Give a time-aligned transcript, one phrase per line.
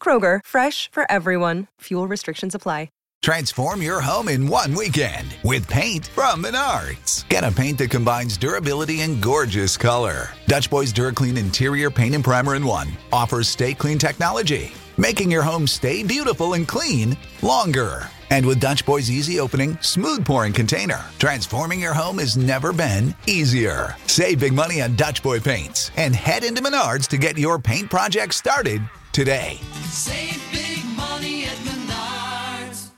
[0.00, 1.66] Kroger, fresh for everyone.
[1.80, 2.90] Fuel restrictions apply.
[3.22, 7.28] Transform your home in one weekend with paint from Menards.
[7.28, 10.28] Get a paint that combines durability and gorgeous color.
[10.46, 15.42] Dutch Boys DuraClean Interior Paint and Primer in One offers stay clean technology, making your
[15.42, 18.08] home stay beautiful and clean longer.
[18.30, 23.12] And with Dutch Boy's easy opening, smooth pouring container, transforming your home has never been
[23.26, 23.96] easier.
[24.06, 27.90] Save big money on Dutch Boy paints and head into Menards to get your paint
[27.90, 28.82] project started
[29.16, 29.58] today.
[29.90, 32.92] Save big money at Menards.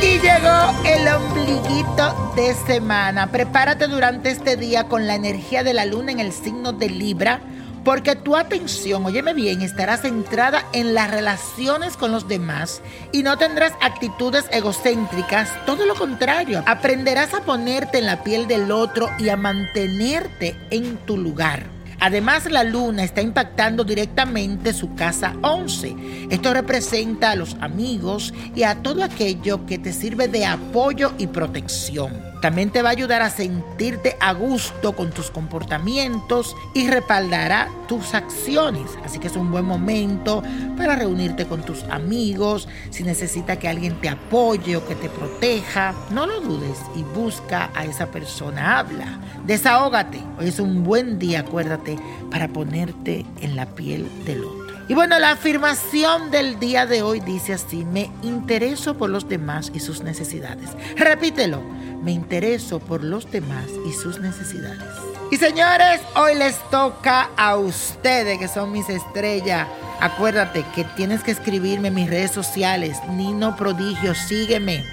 [0.00, 3.32] Y llegó el ombliguito de semana.
[3.32, 7.40] Prepárate durante este día con la energía de la luna en el signo de Libra,
[7.86, 12.82] porque tu atención, óyeme bien, estará centrada en las relaciones con los demás
[13.12, 18.72] y no tendrás actitudes egocéntricas, todo lo contrario, aprenderás a ponerte en la piel del
[18.72, 21.68] otro y a mantenerte en tu lugar.
[22.00, 26.26] Además, la luna está impactando directamente su casa 11.
[26.30, 31.28] Esto representa a los amigos y a todo aquello que te sirve de apoyo y
[31.28, 32.35] protección.
[32.46, 38.14] También te va a ayudar a sentirte a gusto con tus comportamientos y respaldará tus
[38.14, 38.88] acciones.
[39.04, 40.44] Así que es un buen momento
[40.76, 42.68] para reunirte con tus amigos.
[42.90, 47.68] Si necesita que alguien te apoye o que te proteja, no lo dudes y busca
[47.74, 48.78] a esa persona.
[48.78, 50.22] Habla, desahógate.
[50.38, 51.98] Hoy es un buen día, acuérdate,
[52.30, 54.66] para ponerte en la piel del otro.
[54.88, 59.72] Y bueno, la afirmación del día de hoy dice así, me intereso por los demás
[59.74, 60.70] y sus necesidades.
[60.96, 61.60] Repítelo,
[62.02, 64.82] me intereso por los demás y sus necesidades.
[65.30, 69.66] Y señores, hoy les toca a ustedes que son mis estrellas.
[70.00, 74.84] Acuérdate que tienes que escribirme en mis redes sociales, Nino Prodigio, sígueme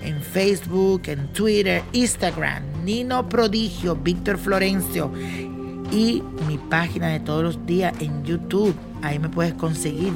[0.00, 5.12] en Facebook, en Twitter, Instagram, Nino Prodigio, Víctor Florencio
[5.90, 8.74] y mi página de todos los días en YouTube.
[9.02, 10.12] Ahí me puedes conseguir.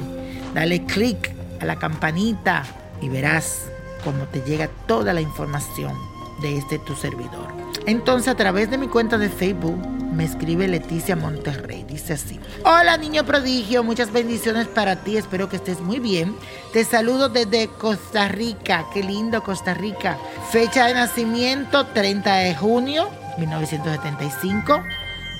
[0.55, 1.31] Dale click
[1.61, 2.63] a la campanita
[2.99, 3.65] y verás
[4.03, 7.47] cómo te llega toda la información de este tu servidor.
[7.85, 9.77] Entonces a través de mi cuenta de Facebook
[10.13, 11.85] me escribe Leticia Monterrey.
[11.87, 12.39] Dice así.
[12.63, 15.17] Hola niño prodigio, muchas bendiciones para ti.
[15.17, 16.35] Espero que estés muy bien.
[16.73, 18.85] Te saludo desde Costa Rica.
[18.93, 20.17] Qué lindo Costa Rica.
[20.51, 24.81] Fecha de nacimiento 30 de junio 1975.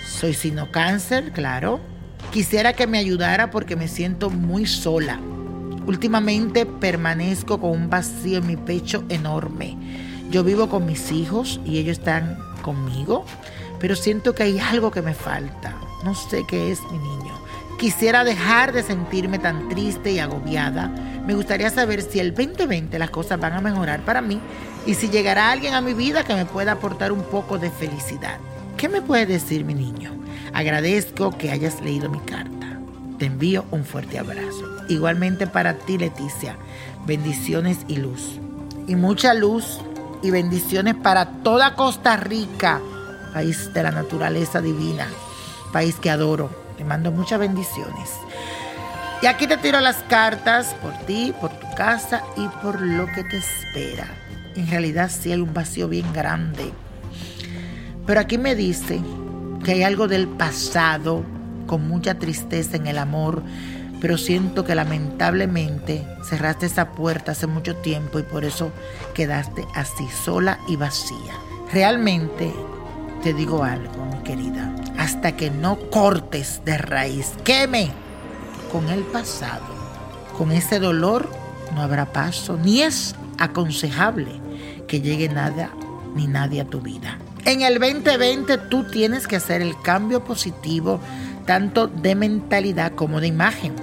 [0.08, 1.80] Soy sino cáncer, claro.
[2.32, 5.20] Quisiera que me ayudara porque me siento muy sola.
[5.88, 9.78] Últimamente permanezco con un vacío en mi pecho enorme.
[10.30, 13.26] Yo vivo con mis hijos y ellos están conmigo,
[13.80, 15.76] pero siento que hay algo que me falta.
[16.04, 17.34] No sé qué es mi niño.
[17.80, 20.88] Quisiera dejar de sentirme tan triste y agobiada.
[21.26, 24.40] Me gustaría saber si el 2020 las cosas van a mejorar para mí
[24.86, 28.38] y si llegará alguien a mi vida que me pueda aportar un poco de felicidad.
[28.78, 30.12] ¿Qué me puede decir mi niño?
[30.54, 32.80] Agradezco que hayas leído mi carta.
[33.18, 34.66] Te envío un fuerte abrazo.
[34.90, 36.58] Igualmente para ti, Leticia.
[37.06, 38.40] Bendiciones y luz.
[38.88, 39.80] Y mucha luz
[40.22, 42.82] y bendiciones para toda Costa Rica,
[43.34, 45.08] país de la naturaleza divina,
[45.72, 46.50] país que adoro.
[46.78, 48.12] Te mando muchas bendiciones.
[49.22, 53.24] Y aquí te tiro las cartas por ti, por tu casa y por lo que
[53.24, 54.08] te espera.
[54.56, 56.72] en realidad sí hay un vacío bien grande.
[58.06, 59.02] Pero aquí me dice
[59.64, 61.24] que hay algo del pasado
[61.68, 63.44] con mucha tristeza en el amor,
[64.00, 68.72] pero siento que lamentablemente cerraste esa puerta hace mucho tiempo y por eso
[69.14, 71.34] quedaste así, sola y vacía.
[71.72, 72.54] Realmente
[73.24, 77.92] te digo algo, mi querida, hasta que no cortes de raíz, queme
[78.72, 79.66] con el pasado,
[80.38, 81.30] con ese dolor
[81.74, 84.40] no habrá paso, ni es aconsejable
[84.88, 85.72] que llegue nada
[86.16, 87.18] ni nadie a tu vida.
[87.46, 91.00] En el 2020 tú tienes que hacer el cambio positivo
[91.48, 93.74] tanto de mentalidad como de imagen.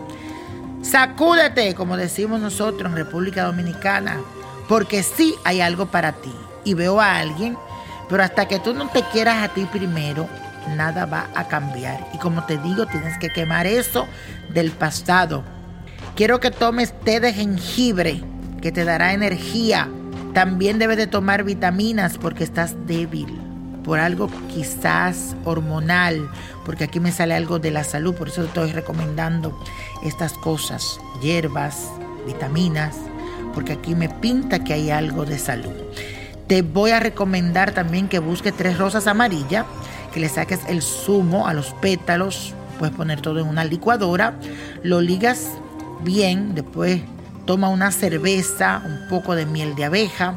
[0.82, 4.20] Sacúdete, como decimos nosotros en República Dominicana,
[4.68, 6.32] porque sí hay algo para ti.
[6.62, 7.56] Y veo a alguien,
[8.08, 10.28] pero hasta que tú no te quieras a ti primero,
[10.76, 12.06] nada va a cambiar.
[12.12, 14.06] Y como te digo, tienes que quemar eso
[14.50, 15.42] del pasado.
[16.14, 18.22] Quiero que tomes té de jengibre,
[18.60, 19.88] que te dará energía.
[20.34, 23.43] También debes de tomar vitaminas porque estás débil
[23.84, 26.28] por algo quizás hormonal,
[26.64, 29.56] porque aquí me sale algo de la salud, por eso estoy recomendando
[30.02, 31.90] estas cosas, hierbas,
[32.26, 32.96] vitaminas,
[33.52, 35.72] porque aquí me pinta que hay algo de salud.
[36.48, 39.66] Te voy a recomendar también que busques tres rosas amarillas,
[40.12, 44.34] que le saques el zumo a los pétalos, puedes poner todo en una licuadora,
[44.82, 45.50] lo ligas
[46.02, 47.02] bien, después
[47.44, 50.36] toma una cerveza, un poco de miel de abeja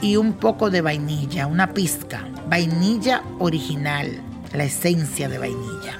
[0.00, 4.20] y un poco de vainilla, una pizca, vainilla original,
[4.52, 5.98] la esencia de vainilla.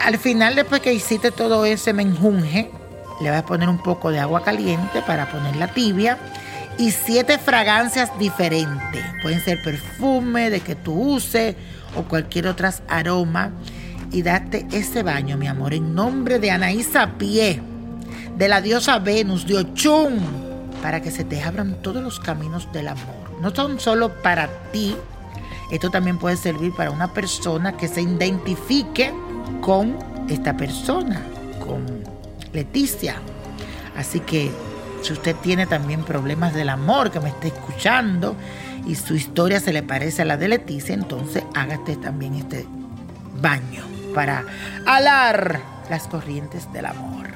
[0.00, 2.70] Al final, después que hiciste todo ese menjunje,
[3.20, 6.18] le vas a poner un poco de agua caliente para ponerla tibia
[6.78, 9.04] y siete fragancias diferentes.
[9.22, 11.54] Pueden ser perfume de que tú uses
[11.96, 13.50] o cualquier otro aroma.
[14.12, 17.62] Y date ese baño, mi amor, en nombre de Anaísa Pie,
[18.36, 20.49] de la diosa Venus, de Ochun,
[20.82, 23.40] para que se te abran todos los caminos del amor.
[23.40, 24.96] No son solo para ti,
[25.70, 29.12] esto también puede servir para una persona que se identifique
[29.60, 29.96] con
[30.28, 31.22] esta persona,
[31.64, 31.86] con
[32.52, 33.16] Leticia.
[33.96, 34.50] Así que
[35.02, 38.34] si usted tiene también problemas del amor que me esté escuchando
[38.86, 42.66] y su historia se le parece a la de Leticia, entonces hágate también este
[43.40, 43.84] baño
[44.14, 44.44] para
[44.86, 47.29] alar las corrientes del amor.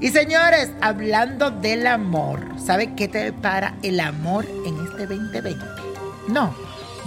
[0.00, 5.64] Y señores, hablando del amor, ¿sabe qué te para el amor en este 2020?
[6.28, 6.54] No.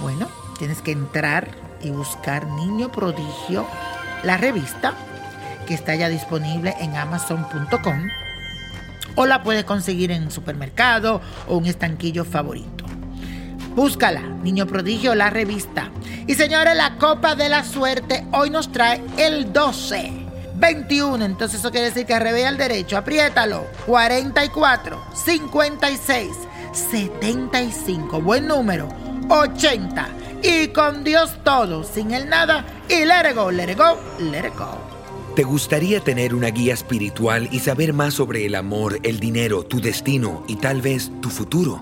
[0.01, 0.27] Bueno,
[0.57, 1.49] tienes que entrar
[1.81, 3.67] y buscar Niño Prodigio,
[4.23, 4.93] la revista,
[5.67, 8.07] que está ya disponible en amazon.com
[9.15, 12.85] o la puedes conseguir en un supermercado o un estanquillo favorito.
[13.75, 15.91] Búscala, Niño Prodigio, la revista.
[16.25, 20.18] Y señores, la Copa de la Suerte hoy nos trae el 12,
[20.59, 21.23] 21.
[21.23, 23.65] Entonces eso quiere decir que revea al derecho, apriétalo.
[23.85, 26.29] 44, 56,
[26.91, 28.21] 75.
[28.21, 28.89] Buen número.
[29.29, 30.09] 80.
[30.41, 32.65] Y con Dios todo, sin el nada.
[32.87, 34.77] Y let it go, let it go, let it go.
[35.35, 39.79] ¿Te gustaría tener una guía espiritual y saber más sobre el amor, el dinero, tu
[39.79, 41.81] destino y tal vez tu futuro?